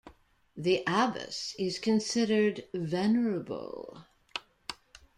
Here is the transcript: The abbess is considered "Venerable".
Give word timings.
The 0.57 0.81
abbess 0.87 1.55
is 1.59 1.77
considered 1.77 2.65
"Venerable". 2.73 4.05